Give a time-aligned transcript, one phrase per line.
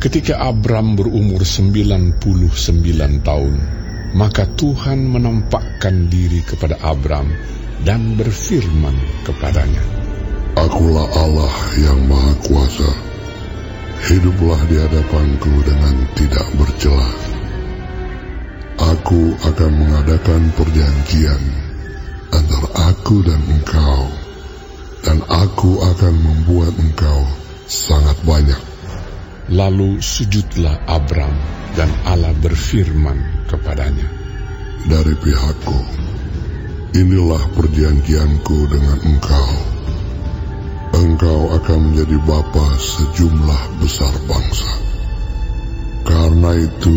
[0.00, 2.16] Ketika Abram berumur 99
[3.20, 3.54] tahun,
[4.16, 7.28] maka Tuhan menampakkan diri kepada Abram
[7.84, 8.96] dan berfirman
[9.28, 9.84] kepadanya,
[10.56, 12.90] Akulah Allah yang Maha Kuasa.
[14.08, 17.10] Hiduplah di hadapanku dengan tidak bercela.
[18.80, 21.42] Aku akan mengadakan perjanjian
[22.32, 24.08] antara aku dan engkau,
[25.04, 27.20] dan aku akan membuat engkau
[27.68, 28.69] sangat banyak.
[29.50, 31.34] Lalu sujudlah Abram
[31.74, 34.06] dan Allah berfirman kepadanya,
[34.86, 35.74] Dari pihakku,
[36.94, 39.50] inilah perjanjianku dengan engkau.
[40.94, 44.70] Engkau akan menjadi bapa sejumlah besar bangsa.
[46.06, 46.96] Karena itu,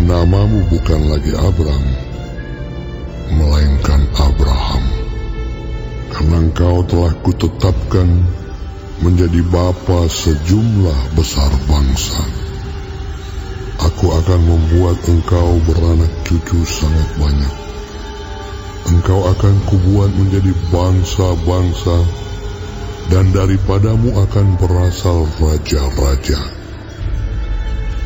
[0.00, 1.84] namamu bukan lagi Abram,
[3.36, 4.84] melainkan Abraham.
[6.08, 8.08] Karena engkau telah kutetapkan
[9.00, 12.20] menjadi bapa sejumlah besar bangsa.
[13.80, 17.56] Aku akan membuat engkau beranak cucu sangat banyak.
[18.92, 21.96] Engkau akan kubuat menjadi bangsa-bangsa,
[23.08, 26.40] dan daripadamu akan berasal raja-raja.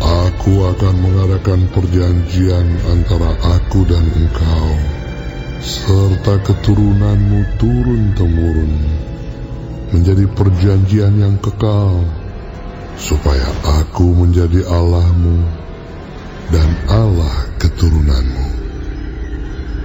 [0.00, 4.68] Aku akan mengadakan perjanjian antara aku dan engkau,
[5.62, 9.09] serta keturunanmu turun-temurun
[9.90, 12.06] menjadi perjanjian yang kekal,
[13.00, 13.48] supaya
[13.80, 15.40] aku menjadi Allahmu
[16.50, 18.48] dan Allah keturunanmu.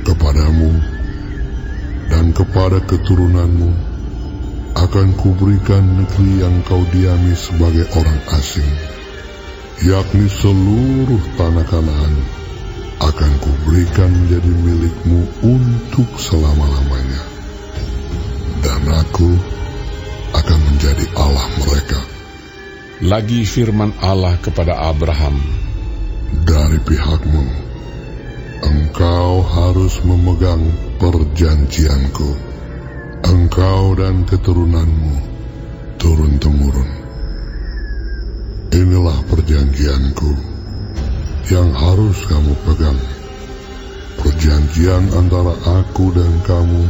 [0.06, 0.72] Kepadamu
[2.14, 3.72] dan kepada keturunanmu
[4.76, 8.70] akan kuberikan negeri yang kau diami sebagai orang asing,
[9.82, 12.14] yakni seluruh tanah Kanaan
[13.02, 17.24] akan kuberikan menjadi milikmu untuk selama-lamanya.
[18.62, 19.55] Dan aku
[20.34, 22.00] akan menjadi Allah mereka.
[23.04, 25.36] Lagi firman Allah kepada Abraham,
[26.46, 27.44] Dari pihakmu,
[28.64, 30.64] engkau harus memegang
[30.98, 32.32] perjanjianku,
[33.28, 35.16] engkau dan keturunanmu
[36.00, 36.90] turun-temurun.
[38.72, 40.32] Inilah perjanjianku
[41.52, 43.00] yang harus kamu pegang.
[44.24, 45.54] Perjanjian antara
[45.84, 46.84] aku dan kamu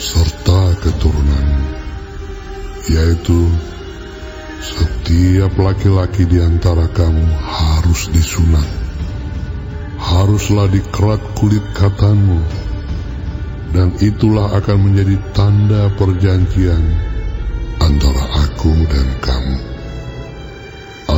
[0.00, 1.81] serta keturunanmu
[2.90, 3.46] yaitu
[4.62, 8.66] setiap laki-laki di antara kamu harus disunat.
[10.02, 12.42] Haruslah dikerat kulit katanmu,
[13.70, 16.82] dan itulah akan menjadi tanda perjanjian
[17.78, 19.58] antara aku dan kamu.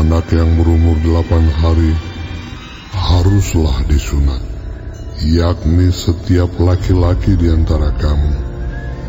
[0.05, 1.97] Anak yang berumur delapan hari
[2.93, 4.41] haruslah disunat,
[5.25, 8.33] yakni setiap laki-laki di antara kamu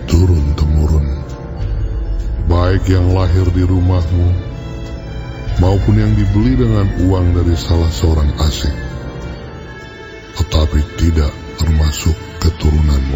[0.08, 1.25] turun-temurun
[2.76, 4.36] baik yang lahir di rumahmu
[5.64, 8.76] maupun yang dibeli dengan uang dari salah seorang asing,
[10.36, 12.12] tetapi tidak termasuk
[12.44, 13.16] keturunanmu.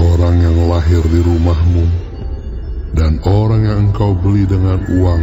[0.00, 1.84] Orang yang lahir di rumahmu
[2.96, 5.22] dan orang yang engkau beli dengan uang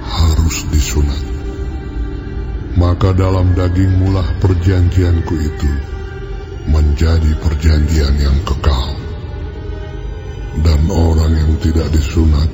[0.00, 1.20] harus disunat.
[2.80, 5.72] Maka dalam dagingmu lah perjanjianku itu
[6.64, 8.99] menjadi perjanjian yang kekal
[10.58, 12.50] dan orang yang tidak disunat,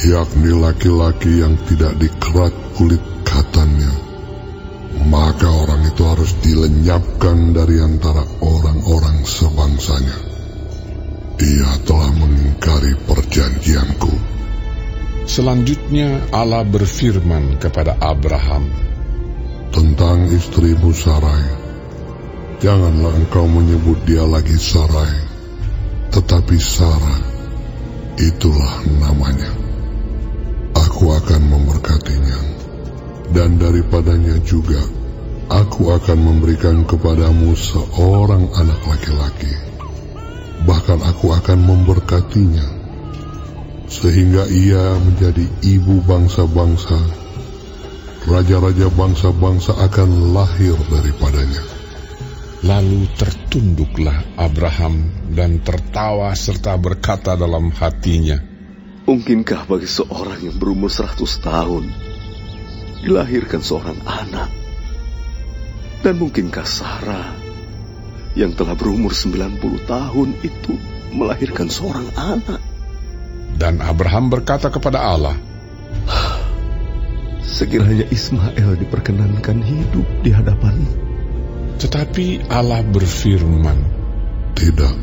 [0.00, 3.92] yakni laki-laki yang tidak dikerat kulit katannya,
[5.04, 10.18] maka orang itu harus dilenyapkan dari antara orang-orang sebangsanya.
[11.40, 14.12] Ia telah mengingkari perjanjianku.
[15.24, 18.68] Selanjutnya Allah berfirman kepada Abraham,
[19.70, 21.46] Tentang istrimu Sarai,
[22.58, 25.29] janganlah engkau menyebut dia lagi Sarai,
[26.10, 27.22] tetapi Sarah,
[28.18, 29.50] itulah namanya.
[30.74, 32.40] Aku akan memberkatinya,
[33.30, 34.78] dan daripadanya juga
[35.50, 39.50] aku akan memberikan kepadamu seorang anak laki-laki.
[40.62, 42.66] Bahkan aku akan memberkatinya,
[43.90, 46.98] sehingga ia menjadi ibu bangsa-bangsa.
[48.30, 51.79] Raja-raja bangsa-bangsa akan lahir daripadanya.
[52.60, 58.36] Lalu tertunduklah Abraham dan tertawa serta berkata dalam hatinya,
[59.08, 61.88] Mungkinkah bagi seorang yang berumur seratus tahun
[63.00, 64.52] dilahirkan seorang anak?
[66.04, 67.32] Dan mungkinkah Sarah
[68.36, 69.56] yang telah berumur 90
[69.88, 70.76] tahun itu
[71.16, 72.60] melahirkan seorang anak?
[73.56, 75.36] Dan Abraham berkata kepada Allah,
[77.40, 81.09] Sekiranya Ismail diperkenankan hidup di hadapanmu,
[81.80, 83.80] tetapi Allah berfirman,
[84.52, 84.94] Tidak,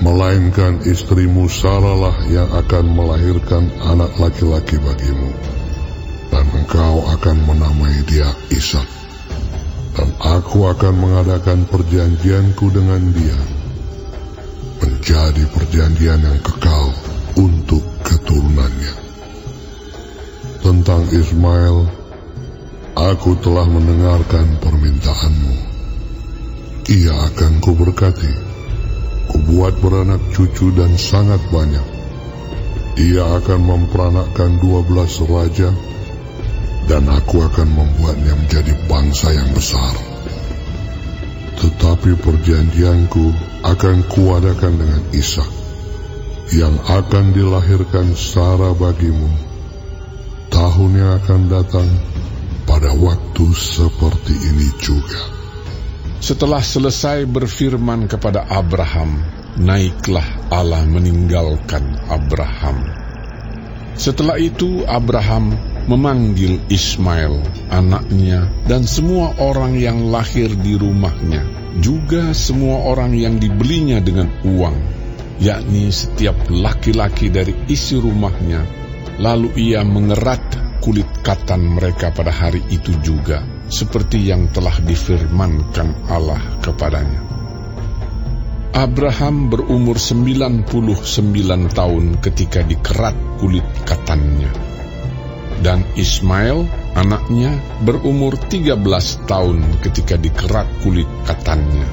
[0.00, 5.28] melainkan istrimu Sarahlah yang akan melahirkan anak laki-laki bagimu,
[6.32, 8.88] dan engkau akan menamai dia Ishak.
[9.94, 13.38] Dan aku akan mengadakan perjanjianku dengan dia,
[14.82, 16.90] menjadi perjanjian yang kekal
[17.38, 18.94] untuk keturunannya.
[20.64, 21.76] Tentang Ismail,
[22.96, 25.73] aku telah mendengarkan permintaanmu.
[26.84, 28.54] Ia akan kuberkati
[29.24, 31.86] kubuat beranak cucu dan sangat banyak.
[33.00, 35.72] Ia akan memperanakkan dua belas raja,
[36.86, 39.96] dan aku akan membuatnya menjadi bangsa yang besar.
[41.58, 43.32] Tetapi perjanjianku
[43.64, 45.50] akan kuadakan dengan Ishak,
[46.52, 49.32] yang akan dilahirkan Sarah bagimu.
[50.52, 51.88] Tahun yang akan datang
[52.68, 55.43] pada waktu seperti ini juga.
[56.24, 59.20] Setelah selesai berfirman kepada Abraham,
[59.60, 62.80] naiklah Allah meninggalkan Abraham.
[63.92, 65.52] Setelah itu Abraham
[65.84, 71.44] memanggil Ismail, anaknya, dan semua orang yang lahir di rumahnya,
[71.84, 74.80] juga semua orang yang dibelinya dengan uang,
[75.44, 78.64] yakni setiap laki-laki dari isi rumahnya,
[79.20, 86.38] lalu ia mengerat kulit katan mereka pada hari itu juga seperti yang telah difirmankan Allah
[86.62, 87.34] kepadanya.
[88.74, 90.66] Abraham berumur 99
[91.74, 94.50] tahun ketika dikerat kulit katannya.
[95.62, 96.66] Dan Ismail,
[96.98, 97.54] anaknya,
[97.86, 98.74] berumur 13
[99.30, 101.86] tahun ketika dikerat kulit katannya.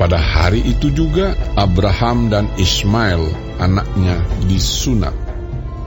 [0.00, 3.28] Pada hari itu juga Abraham dan Ismail,
[3.60, 5.12] anaknya, disunat.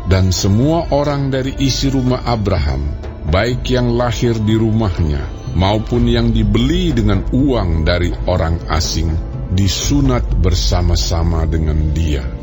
[0.06, 5.24] Dan semua orang dari isi rumah Abraham baik yang lahir di rumahnya
[5.56, 9.12] maupun yang dibeli dengan uang dari orang asing,
[9.52, 12.41] disunat bersama-sama dengan dia.